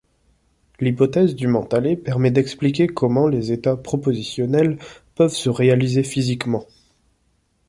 [0.79, 4.79] L'hypothèse du mentalais permet d'expliquer comment les états propositionnels
[5.13, 6.65] peuvent se réaliser physiquement.